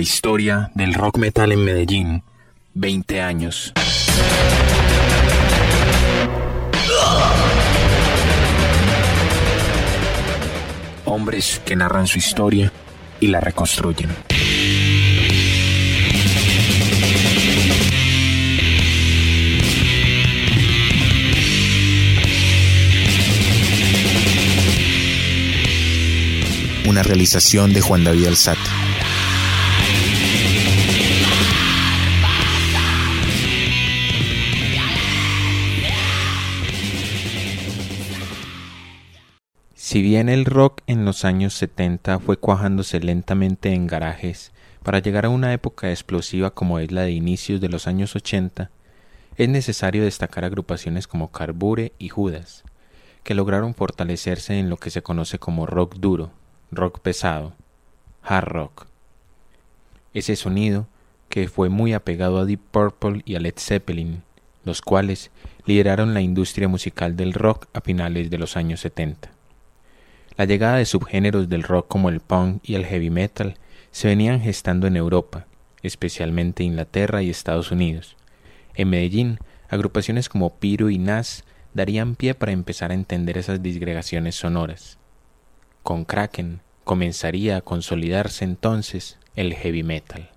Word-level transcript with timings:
historia 0.00 0.70
del 0.74 0.94
rock 0.94 1.18
metal 1.18 1.52
en 1.52 1.64
Medellín. 1.64 2.22
20 2.74 3.20
años. 3.20 3.72
Hombres 11.04 11.60
que 11.64 11.76
narran 11.76 12.06
su 12.06 12.18
historia 12.18 12.72
y 13.20 13.26
la 13.26 13.40
reconstruyen. 13.40 14.10
Una 26.86 27.02
realización 27.02 27.72
de 27.72 27.80
Juan 27.80 28.04
David 28.04 28.26
Alzate. 28.26 28.79
Si 40.00 40.04
bien 40.04 40.30
el 40.30 40.46
rock 40.46 40.80
en 40.86 41.04
los 41.04 41.26
años 41.26 41.52
70 41.52 42.20
fue 42.20 42.38
cuajándose 42.38 43.00
lentamente 43.00 43.74
en 43.74 43.86
garajes 43.86 44.50
para 44.82 45.00
llegar 45.00 45.26
a 45.26 45.28
una 45.28 45.52
época 45.52 45.90
explosiva 45.90 46.54
como 46.54 46.78
es 46.78 46.90
la 46.90 47.02
de 47.02 47.10
inicios 47.10 47.60
de 47.60 47.68
los 47.68 47.86
años 47.86 48.16
80, 48.16 48.70
es 49.36 49.48
necesario 49.50 50.02
destacar 50.02 50.46
agrupaciones 50.46 51.06
como 51.06 51.30
Carbure 51.30 51.92
y 51.98 52.08
Judas, 52.08 52.64
que 53.24 53.34
lograron 53.34 53.74
fortalecerse 53.74 54.58
en 54.58 54.70
lo 54.70 54.78
que 54.78 54.88
se 54.88 55.02
conoce 55.02 55.38
como 55.38 55.66
rock 55.66 55.96
duro, 55.96 56.30
rock 56.70 57.00
pesado, 57.00 57.52
hard 58.22 58.48
rock. 58.48 58.86
Ese 60.14 60.34
sonido 60.34 60.86
que 61.28 61.46
fue 61.46 61.68
muy 61.68 61.92
apegado 61.92 62.38
a 62.38 62.46
Deep 62.46 62.62
Purple 62.70 63.20
y 63.26 63.34
a 63.34 63.40
Led 63.40 63.58
Zeppelin, 63.58 64.22
los 64.64 64.80
cuales 64.80 65.30
lideraron 65.66 66.14
la 66.14 66.22
industria 66.22 66.68
musical 66.68 67.18
del 67.18 67.34
rock 67.34 67.66
a 67.74 67.82
finales 67.82 68.30
de 68.30 68.38
los 68.38 68.56
años 68.56 68.80
70. 68.80 69.39
La 70.40 70.46
llegada 70.46 70.76
de 70.78 70.86
subgéneros 70.86 71.50
del 71.50 71.62
rock 71.62 71.86
como 71.86 72.08
el 72.08 72.20
punk 72.20 72.62
y 72.66 72.74
el 72.74 72.86
heavy 72.86 73.10
metal 73.10 73.58
se 73.90 74.08
venían 74.08 74.40
gestando 74.40 74.86
en 74.86 74.96
Europa, 74.96 75.44
especialmente 75.82 76.64
Inglaterra 76.64 77.20
y 77.20 77.28
Estados 77.28 77.70
Unidos. 77.70 78.16
En 78.74 78.88
Medellín, 78.88 79.38
agrupaciones 79.68 80.30
como 80.30 80.54
Piro 80.54 80.88
y 80.88 80.96
Nas 80.96 81.44
darían 81.74 82.14
pie 82.14 82.32
para 82.32 82.52
empezar 82.52 82.90
a 82.90 82.94
entender 82.94 83.36
esas 83.36 83.62
disgregaciones 83.62 84.34
sonoras. 84.34 84.96
Con 85.82 86.06
Kraken 86.06 86.62
comenzaría 86.84 87.58
a 87.58 87.60
consolidarse 87.60 88.46
entonces 88.46 89.18
el 89.36 89.52
heavy 89.52 89.82
metal. 89.82 90.30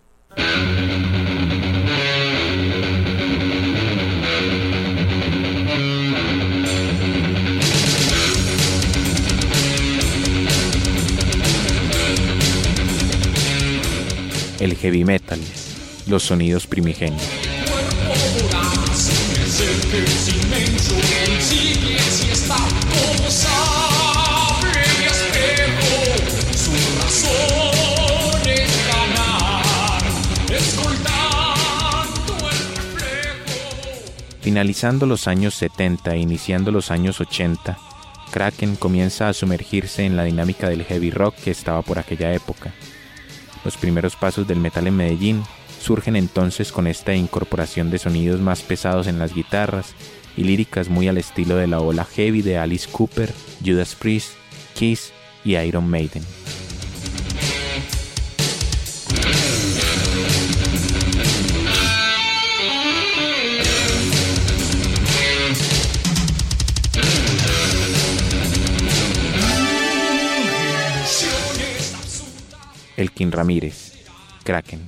El 14.63 14.77
heavy 14.77 15.03
metal, 15.03 15.39
los 16.07 16.23
sonidos 16.23 16.67
primigenios. 16.67 17.21
Finalizando 34.41 35.05
los 35.05 35.27
años 35.27 35.55
70 35.55 36.15
e 36.15 36.19
iniciando 36.19 36.71
los 36.71 36.89
años 36.89 37.19
80, 37.19 37.77
Kraken 38.31 38.77
comienza 38.77 39.27
a 39.27 39.33
sumergirse 39.33 40.05
en 40.05 40.15
la 40.15 40.23
dinámica 40.23 40.69
del 40.69 40.85
heavy 40.85 41.11
rock 41.11 41.35
que 41.35 41.51
estaba 41.51 41.81
por 41.81 41.99
aquella 41.99 42.33
época 42.33 42.73
los 43.63 43.77
primeros 43.77 44.15
pasos 44.15 44.47
del 44.47 44.59
metal 44.59 44.87
en 44.87 44.97
Medellín 44.97 45.43
surgen 45.79 46.15
entonces 46.15 46.71
con 46.71 46.87
esta 46.87 47.13
incorporación 47.13 47.89
de 47.91 47.99
sonidos 47.99 48.39
más 48.39 48.61
pesados 48.61 49.07
en 49.07 49.19
las 49.19 49.33
guitarras 49.33 49.93
y 50.37 50.43
líricas 50.43 50.89
muy 50.89 51.07
al 51.07 51.17
estilo 51.17 51.55
de 51.55 51.67
la 51.67 51.79
ola 51.79 52.05
heavy 52.05 52.41
de 52.41 52.57
Alice 52.57 52.89
Cooper, 52.91 53.33
Judas 53.63 53.95
Priest, 53.95 54.31
Kiss 54.73 55.11
y 55.43 55.55
Iron 55.57 55.89
Maiden. 55.89 56.23
Elkin 73.03 73.31
Ramírez, 73.31 74.07
Kraken. 74.45 74.79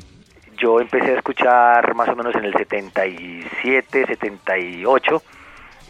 Yo 0.58 0.80
empecé 0.80 1.12
a 1.12 1.18
escuchar 1.18 1.94
más 1.96 2.08
o 2.08 2.16
menos 2.16 2.34
en 2.36 2.46
el 2.46 2.54
77, 2.54 4.06
78 4.08 5.22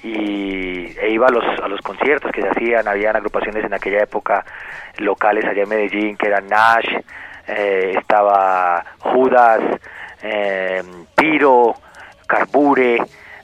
y 0.03 0.97
e 0.97 1.09
iba 1.11 1.27
a 1.27 1.31
los, 1.31 1.43
a 1.59 1.67
los 1.67 1.81
conciertos 1.81 2.31
que 2.31 2.41
se 2.41 2.49
hacían, 2.49 2.87
habían 2.87 3.15
agrupaciones 3.15 3.63
en 3.63 3.73
aquella 3.73 4.01
época 4.01 4.43
locales 4.97 5.45
allá 5.45 5.63
en 5.63 5.69
Medellín 5.69 6.17
que 6.17 6.27
eran 6.27 6.47
Nash, 6.47 6.87
eh, 7.47 7.93
estaba 7.95 8.83
Judas, 8.99 9.61
Piro, 11.15 11.75
Carbure, 12.25 12.97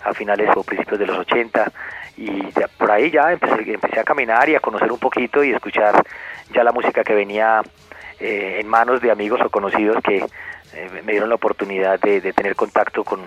a 0.03 0.13
finales 0.15 0.49
o 0.55 0.63
principios 0.63 0.99
de 0.99 1.05
los 1.05 1.19
80 1.19 1.71
y 2.17 2.41
por 2.77 2.91
ahí 2.91 3.11
ya 3.11 3.31
empecé, 3.31 3.73
empecé 3.73 3.99
a 3.99 4.03
caminar 4.03 4.49
y 4.49 4.55
a 4.55 4.59
conocer 4.59 4.91
un 4.91 4.97
poquito 4.97 5.43
y 5.43 5.51
escuchar 5.51 6.03
ya 6.51 6.63
la 6.63 6.71
música 6.71 7.03
que 7.03 7.13
venía 7.13 7.61
eh, 8.21 8.59
en 8.59 8.67
manos 8.67 9.01
de 9.01 9.11
amigos 9.11 9.41
o 9.43 9.49
conocidos 9.49 9.97
que 10.03 10.17
eh, 10.17 10.89
me 11.03 11.11
dieron 11.11 11.29
la 11.29 11.35
oportunidad 11.35 11.99
de, 11.99 12.21
de, 12.21 12.33
tener 12.33 12.55
contacto 12.55 13.03
con 13.03 13.19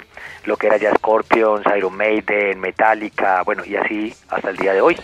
lo 0.44 0.56
que 0.56 0.68
era 0.68 0.76
ya 0.76 0.94
Scorpions, 0.94 1.66
Iron 1.76 1.96
Maiden, 1.96 2.60
Metallica, 2.60 3.42
bueno, 3.42 3.64
y 3.64 3.76
así 3.76 4.14
hasta 4.28 4.50
el 4.50 4.56
día 4.56 4.72
de 4.72 4.80
hoy. 4.80 4.96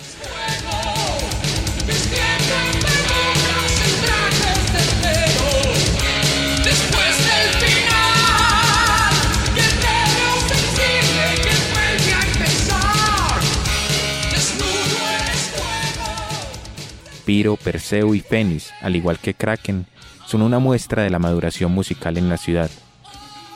Piro, 17.21 17.57
Perseo 17.57 18.15
y 18.15 18.21
Fénix, 18.21 18.73
al 18.81 18.97
igual 18.97 19.19
que 19.19 19.35
Kraken, 19.35 19.87
son 20.27 20.43
una 20.43 20.59
muestra 20.59 21.03
de 21.03 21.11
la 21.11 21.19
maduración 21.19 21.73
musical 21.73 22.17
en 22.19 22.29
la 22.29 22.37
ciudad. 22.37 22.71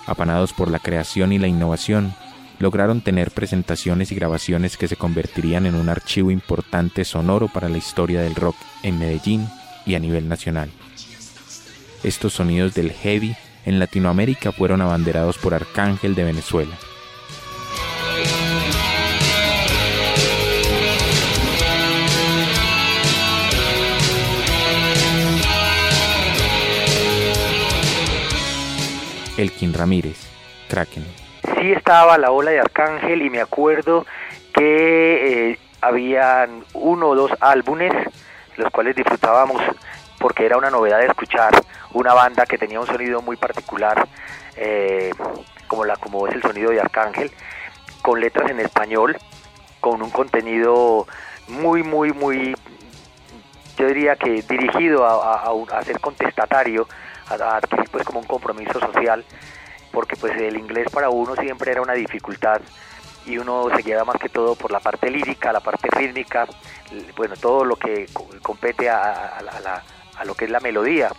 Apanados 0.07 0.53
por 0.53 0.71
la 0.71 0.79
creación 0.79 1.33
y 1.33 1.39
la 1.39 1.49
innovación, 1.49 2.15
lograron 2.59 3.01
tener 3.01 3.31
presentaciones 3.31 4.13
y 4.13 4.15
grabaciones 4.15 4.77
que 4.77 4.89
se 4.89 4.97
convertirían 4.97 5.67
en 5.67 5.75
un 5.75 5.89
archivo 5.89 6.31
importante 6.31 7.05
sonoro 7.05 7.49
para 7.49 7.69
la 7.69 7.79
historia 7.79 8.21
del 8.21 8.35
rock 8.35 8.57
en 8.83 8.99
Medellín 8.99 9.49
y 9.87 9.95
a 9.95 9.99
nivel 9.99 10.29
nacional. 10.29 10.71
Estos 12.03 12.35
sonidos 12.35 12.75
del 12.75 12.93
heavy 12.93 13.35
en 13.65 13.79
Latinoamérica 13.79 14.53
fueron 14.53 14.83
abanderados 14.83 15.39
por 15.39 15.55
Arcángel 15.55 16.15
de 16.15 16.25
Venezuela, 16.25 16.77
Elkin 29.37 29.75
Ramírez, 29.75 30.19
Kraken. 30.69 31.05
Sí 31.61 31.73
estaba 31.73 32.17
la 32.19 32.31
ola 32.31 32.53
de 32.53 32.61
Arcángel 32.61 33.23
y 33.23 33.31
me 33.31 33.41
acuerdo 33.41 34.07
que 34.55 35.51
eh, 35.51 35.59
habían 35.81 36.65
uno 36.75 37.09
o 37.09 37.15
dos 37.15 37.33
álbumes 37.41 37.93
los 38.57 38.71
cuales 38.71 38.95
disfrutábamos 38.95 39.61
porque 40.19 40.47
era 40.47 40.57
una 40.57 40.71
novedad 40.71 41.01
de 41.01 41.07
escuchar 41.07 41.53
una 41.93 42.15
banda 42.15 42.47
que 42.47 42.57
tenía 42.57 42.79
un 42.79 42.87
sonido 42.87 43.21
muy 43.21 43.37
particular 43.37 44.07
eh, 44.57 45.11
como 45.67 45.85
la 45.85 45.97
como 45.97 46.29
es 46.29 46.35
el 46.35 46.43
sonido 46.43 46.71
de 46.71 46.81
Arcángel 46.81 47.33
con 48.03 48.21
letras 48.21 48.51
en 48.51 48.61
español 48.61 49.17
con 49.81 50.01
un 50.01 50.11
contenido 50.11 51.07
muy 51.49 51.83
muy 51.83 52.13
muy 52.13 52.55
yo 53.77 53.89
diría 53.89 54.15
que 54.15 54.43
dirigido 54.43 55.05
a, 55.05 55.43
a 55.43 55.83
ser 55.83 55.99
contestatario 55.99 56.87
a, 57.29 57.57
adquirir 57.57 57.89
pues 57.91 58.05
como 58.05 58.21
un 58.21 58.27
compromiso 58.27 58.81
social, 58.81 59.25
porque 59.93 60.17
pues 60.17 60.37
el 60.37 60.57
inglés 60.57 60.89
para 60.91 61.11
uno 61.11 61.35
siempre 61.37 61.73
era 61.73 61.83
una 61.83 61.95
dificultad 61.95 62.61
y 63.27 63.39
uno 63.39 63.69
se 63.75 63.83
guiaba 63.83 64.05
más 64.05 64.17
que 64.17 64.29
todo 64.29 64.55
por 64.55 64.71
la 64.71 64.81
parte 64.81 65.11
lírica, 65.11 65.53
la 65.53 65.61
parte 65.61 65.89
rítmica, 65.91 66.47
bueno, 67.17 67.37
todo 67.37 67.65
lo 67.65 67.77
que 67.77 68.07
compete 68.43 68.91
a, 68.91 69.39
a, 70.19 70.25
lo 70.25 70.35
que 70.35 70.45
es 70.45 70.51
la 70.51 70.61
melodía. 70.61 71.11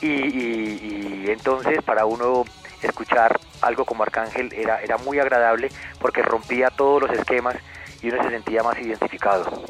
y, 0.00 1.28
entonces 1.30 1.82
para 1.82 2.06
uno 2.06 2.44
escuchar 2.82 3.38
algo 3.60 3.84
como 3.84 4.02
Arcángel 4.02 4.52
era, 4.52 4.80
era 4.80 4.96
muy 4.98 5.18
agradable 5.18 5.70
porque 5.98 6.22
rompía 6.22 6.70
todos 6.70 7.02
los 7.02 7.10
esquemas 7.10 7.56
y 8.02 8.08
uno 8.08 8.22
se 8.22 8.30
sentía 8.30 8.62
más 8.62 8.78
identificado. 8.78 9.64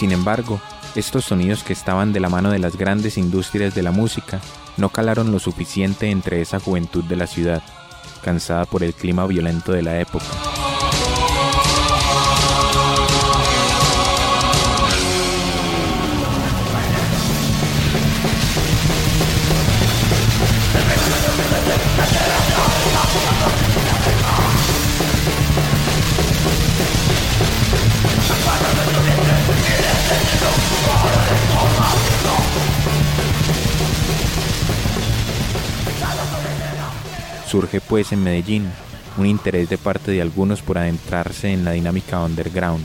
Sin 0.00 0.12
embargo, 0.12 0.62
estos 0.94 1.26
sonidos 1.26 1.62
que 1.62 1.74
estaban 1.74 2.14
de 2.14 2.20
la 2.20 2.30
mano 2.30 2.50
de 2.50 2.58
las 2.58 2.78
grandes 2.78 3.18
industrias 3.18 3.74
de 3.74 3.82
la 3.82 3.90
música 3.90 4.40
no 4.78 4.88
calaron 4.88 5.30
lo 5.30 5.38
suficiente 5.38 6.08
entre 6.08 6.40
esa 6.40 6.58
juventud 6.58 7.04
de 7.04 7.16
la 7.16 7.26
ciudad, 7.26 7.62
cansada 8.22 8.64
por 8.64 8.82
el 8.82 8.94
clima 8.94 9.26
violento 9.26 9.72
de 9.72 9.82
la 9.82 10.00
época. 10.00 10.24
Surge 37.60 37.82
pues 37.82 38.10
en 38.12 38.24
Medellín 38.24 38.70
un 39.18 39.26
interés 39.26 39.68
de 39.68 39.76
parte 39.76 40.10
de 40.12 40.22
algunos 40.22 40.62
por 40.62 40.78
adentrarse 40.78 41.52
en 41.52 41.62
la 41.62 41.72
dinámica 41.72 42.18
underground, 42.20 42.82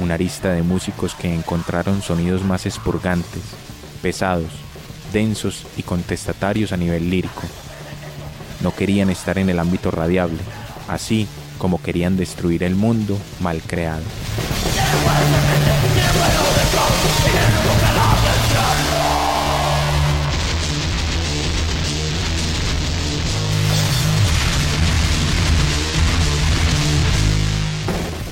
una 0.00 0.14
arista 0.14 0.50
de 0.50 0.62
músicos 0.62 1.14
que 1.14 1.32
encontraron 1.32 2.02
sonidos 2.02 2.42
más 2.42 2.66
expurgantes, 2.66 3.42
pesados, 4.02 4.50
densos 5.12 5.64
y 5.76 5.84
contestatarios 5.84 6.72
a 6.72 6.76
nivel 6.76 7.10
lírico. 7.10 7.42
No 8.60 8.74
querían 8.74 9.08
estar 9.08 9.38
en 9.38 9.50
el 9.50 9.60
ámbito 9.60 9.92
radiable, 9.92 10.40
así 10.88 11.28
como 11.56 11.80
querían 11.80 12.16
destruir 12.16 12.64
el 12.64 12.74
mundo 12.74 13.16
mal 13.38 13.62
creado. 13.64 14.02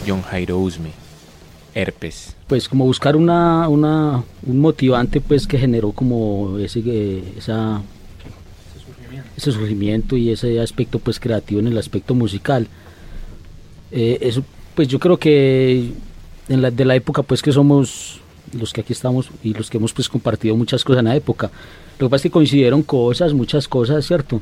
John 0.06 0.22
Jairo 0.22 0.58
Usme, 0.58 0.90
herpes. 1.74 2.36
Pues 2.46 2.68
como 2.68 2.84
buscar 2.84 3.16
una, 3.16 3.68
una, 3.68 4.22
un 4.46 4.58
motivante 4.60 5.20
pues 5.20 5.46
que 5.46 5.58
generó 5.58 5.92
como 5.92 6.58
ese, 6.58 7.22
esa, 7.36 7.82
ese 9.36 9.52
surgimiento 9.52 10.16
y 10.16 10.30
ese 10.30 10.60
aspecto 10.60 10.98
pues 10.98 11.20
creativo 11.20 11.60
en 11.60 11.68
el 11.68 11.78
aspecto 11.78 12.14
musical. 12.14 12.66
Eh, 13.92 14.18
eso, 14.20 14.44
pues 14.74 14.88
yo 14.88 14.98
creo 14.98 15.16
que 15.18 15.92
en 16.48 16.62
la, 16.62 16.70
de 16.70 16.84
la 16.84 16.96
época 16.96 17.22
pues 17.22 17.42
que 17.42 17.52
somos 17.52 18.20
los 18.52 18.72
que 18.72 18.80
aquí 18.80 18.92
estamos 18.92 19.30
y 19.42 19.54
los 19.54 19.70
que 19.70 19.76
hemos 19.76 19.92
pues 19.92 20.08
compartido 20.08 20.56
muchas 20.56 20.84
cosas 20.84 21.00
en 21.00 21.06
la 21.06 21.16
época. 21.16 21.50
Lo 21.98 22.06
que 22.06 22.10
pasa 22.10 22.16
es 22.16 22.22
que 22.22 22.30
coincidieron 22.30 22.82
cosas, 22.82 23.34
muchas 23.34 23.68
cosas, 23.68 24.06
¿cierto? 24.06 24.40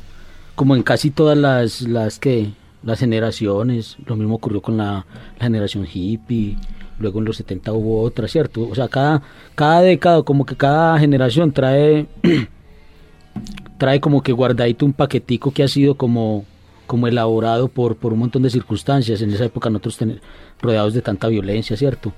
Como 0.55 0.75
en 0.75 0.83
casi 0.83 1.11
todas 1.11 1.37
las, 1.37 1.81
las 1.81 2.19
que 2.19 2.51
las 2.83 2.99
generaciones, 2.99 3.97
lo 4.05 4.15
mismo 4.15 4.35
ocurrió 4.35 4.61
con 4.61 4.77
la, 4.77 5.05
generación 5.39 5.85
hippie, 5.91 6.57
luego 6.99 7.19
en 7.19 7.25
los 7.25 7.37
70 7.37 7.71
hubo 7.73 8.01
otra, 8.01 8.27
¿cierto? 8.27 8.67
O 8.69 8.75
sea, 8.75 8.87
cada, 8.87 9.21
cada 9.55 9.81
década, 9.81 10.23
como 10.23 10.45
que 10.45 10.55
cada 10.55 10.99
generación 10.99 11.51
trae, 11.51 12.07
trae 13.77 13.99
como 13.99 14.21
que 14.21 14.31
guardadito 14.31 14.85
un 14.85 14.93
paquetico 14.93 15.51
que 15.51 15.63
ha 15.63 15.67
sido 15.67 15.95
como, 15.95 16.45
como 16.87 17.07
elaborado 17.07 17.67
por, 17.67 17.95
por 17.95 18.13
un 18.13 18.19
montón 18.19 18.43
de 18.43 18.49
circunstancias. 18.49 19.21
En 19.21 19.33
esa 19.33 19.45
época 19.45 19.69
nosotros 19.69 19.97
tener, 19.97 20.21
rodeados 20.61 20.93
de 20.93 21.01
tanta 21.01 21.27
violencia, 21.27 21.77
¿cierto? 21.77 22.13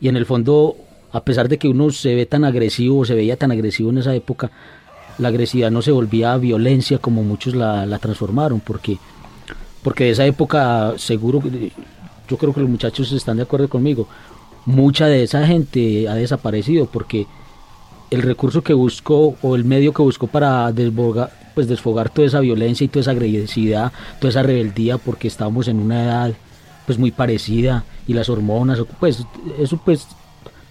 Y 0.00 0.08
en 0.08 0.16
el 0.16 0.26
fondo, 0.26 0.76
a 1.12 1.24
pesar 1.24 1.48
de 1.48 1.58
que 1.58 1.68
uno 1.68 1.90
se 1.90 2.14
ve 2.14 2.26
tan 2.26 2.44
agresivo, 2.44 3.04
se 3.04 3.14
veía 3.14 3.36
tan 3.36 3.52
agresivo 3.52 3.90
en 3.90 3.98
esa 3.98 4.14
época, 4.14 4.50
la 5.18 5.28
agresividad 5.28 5.70
no 5.70 5.82
se 5.82 5.92
volvía 5.92 6.36
violencia 6.38 6.98
como 6.98 7.22
muchos 7.22 7.54
la, 7.54 7.86
la 7.86 7.98
transformaron, 7.98 8.60
porque 8.60 8.98
porque 9.82 10.04
de 10.04 10.10
esa 10.10 10.26
época 10.26 10.94
seguro, 10.96 11.42
yo 12.28 12.36
creo 12.36 12.52
que 12.52 12.60
los 12.60 12.70
muchachos 12.70 13.12
están 13.12 13.36
de 13.36 13.42
acuerdo 13.44 13.68
conmigo, 13.68 14.08
mucha 14.64 15.06
de 15.06 15.24
esa 15.24 15.46
gente 15.46 16.08
ha 16.08 16.14
desaparecido 16.14 16.86
porque 16.86 17.26
el 18.10 18.22
recurso 18.22 18.62
que 18.62 18.74
buscó 18.74 19.36
o 19.42 19.56
el 19.56 19.64
medio 19.64 19.92
que 19.92 20.02
buscó 20.02 20.26
para 20.26 20.70
desfogar, 20.72 21.30
pues 21.54 21.66
desfogar 21.66 22.10
toda 22.10 22.26
esa 22.26 22.40
violencia 22.40 22.84
y 22.84 22.88
toda 22.88 23.00
esa 23.00 23.10
agresividad, 23.12 23.92
toda 24.20 24.30
esa 24.30 24.42
rebeldía 24.42 24.98
porque 24.98 25.28
estábamos 25.28 25.68
en 25.68 25.78
una 25.78 26.04
edad 26.04 26.32
pues 26.86 26.98
muy 26.98 27.10
parecida 27.10 27.84
y 28.06 28.12
las 28.12 28.28
hormonas, 28.28 28.78
pues 29.00 29.24
eso 29.58 29.80
pues 29.84 30.06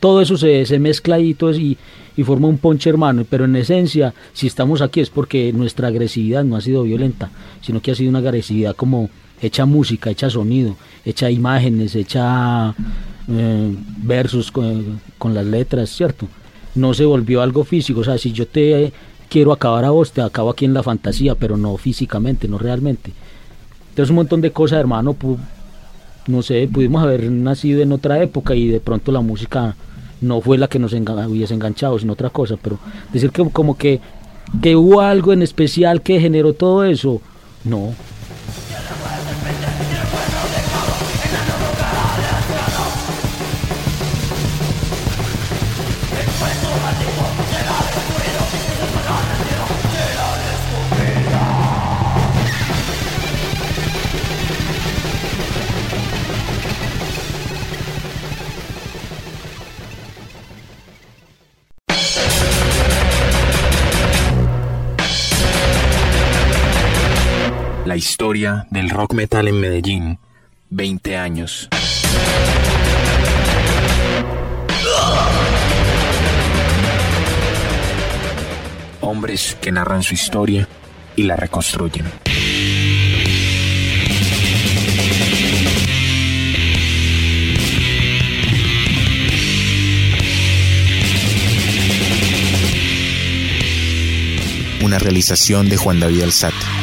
todo 0.01 0.19
eso 0.19 0.35
se, 0.35 0.65
se 0.65 0.79
mezcla 0.79 1.19
y 1.19 1.35
todo 1.35 1.53
y, 1.53 1.77
y 2.17 2.23
forma 2.23 2.47
un 2.47 2.57
ponche 2.57 2.89
hermano, 2.89 3.25
pero 3.29 3.45
en 3.45 3.55
esencia, 3.55 4.13
si 4.33 4.47
estamos 4.47 4.81
aquí 4.81 4.99
es 4.99 5.09
porque 5.09 5.53
nuestra 5.53 5.87
agresividad 5.87 6.43
no 6.43 6.57
ha 6.57 6.61
sido 6.61 6.83
violenta, 6.83 7.29
sino 7.61 7.81
que 7.81 7.91
ha 7.91 7.95
sido 7.95 8.09
una 8.09 8.19
agresividad 8.19 8.75
como 8.75 9.09
hecha 9.41 9.65
música, 9.65 10.09
hecha 10.09 10.29
sonido, 10.29 10.75
hecha 11.05 11.29
imágenes, 11.29 11.95
hecha 11.95 12.75
eh, 13.29 13.75
versos 13.97 14.51
con, 14.51 14.99
con, 15.19 15.33
las 15.35 15.45
letras, 15.45 15.89
¿cierto? 15.91 16.27
No 16.73 16.93
se 16.95 17.05
volvió 17.05 17.41
algo 17.41 17.63
físico, 17.63 18.01
o 18.01 18.03
sea, 18.03 18.17
si 18.17 18.31
yo 18.31 18.47
te 18.47 18.91
quiero 19.29 19.51
acabar 19.53 19.85
a 19.85 19.91
vos, 19.91 20.11
te 20.11 20.21
acabo 20.21 20.49
aquí 20.49 20.65
en 20.65 20.73
la 20.73 20.83
fantasía, 20.83 21.35
pero 21.35 21.57
no 21.57 21.77
físicamente, 21.77 22.47
no 22.47 22.57
realmente. 22.57 23.13
Entonces 23.89 24.09
un 24.09 24.15
montón 24.17 24.41
de 24.41 24.51
cosas, 24.51 24.79
hermano, 24.79 25.15
no 26.27 26.41
sé, 26.41 26.67
pudimos 26.71 27.03
haber 27.03 27.29
nacido 27.31 27.81
en 27.81 27.91
otra 27.91 28.21
época 28.21 28.55
y 28.55 28.67
de 28.67 28.79
pronto 28.79 29.11
la 29.11 29.21
música 29.21 29.75
no 30.21 30.39
fue 30.41 30.57
la 30.57 30.67
que 30.67 30.79
nos 30.79 30.93
hubiese 30.93 31.53
enganchado, 31.53 31.99
sino 31.99 32.13
otra 32.13 32.29
cosa, 32.29 32.55
pero 32.61 32.79
decir 33.11 33.31
que 33.31 33.47
como 33.49 33.77
que, 33.77 33.99
que 34.61 34.75
hubo 34.75 35.01
algo 35.01 35.33
en 35.33 35.41
especial 35.41 36.01
que 36.01 36.19
generó 36.19 36.53
todo 36.53 36.85
eso, 36.85 37.21
no, 37.63 37.93
historia 68.21 68.67
del 68.69 68.91
rock 68.91 69.15
metal 69.15 69.47
en 69.47 69.59
Medellín. 69.59 70.19
20 70.69 71.17
años. 71.17 71.67
Hombres 78.99 79.57
que 79.59 79.71
narran 79.71 80.03
su 80.03 80.13
historia 80.13 80.67
y 81.15 81.23
la 81.23 81.35
reconstruyen. 81.35 82.05
Una 94.83 94.99
realización 94.99 95.67
de 95.69 95.77
Juan 95.77 95.99
David 95.99 96.21
Alzate. 96.21 96.80